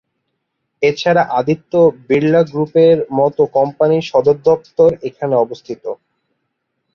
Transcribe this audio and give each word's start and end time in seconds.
এছাড়া 0.81 1.23
আদিত্য 1.39 1.71
বিড়লা 2.07 2.41
গ্রুপের 2.51 2.97
মত 3.17 3.37
কোম্পানির 3.55 4.07
সদরদপ্তর 4.11 4.89
এখানে 5.07 5.35
অবস্থিত। 5.37 5.83